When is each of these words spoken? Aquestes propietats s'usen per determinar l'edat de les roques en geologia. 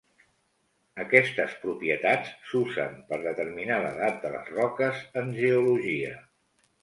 Aquestes 1.01 1.51
propietats 1.65 2.31
s'usen 2.51 2.97
per 3.11 3.19
determinar 3.27 3.77
l'edat 3.83 4.17
de 4.23 4.33
les 4.37 4.49
roques 4.55 5.03
en 5.23 5.31
geologia. 5.43 6.17